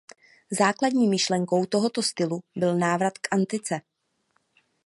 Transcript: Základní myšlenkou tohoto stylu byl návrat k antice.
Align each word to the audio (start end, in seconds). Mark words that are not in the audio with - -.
Základní 0.51 1.07
myšlenkou 1.07 1.65
tohoto 1.65 2.03
stylu 2.03 2.43
byl 2.55 2.77
návrat 2.77 3.17
k 3.17 3.27
antice. 3.31 3.81